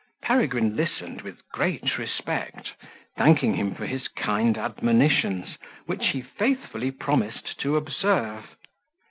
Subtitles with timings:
[0.23, 2.69] Peregrine listened with great respect,
[3.17, 8.47] thanking him for his kind admonitions, which he faithfully promised to observe.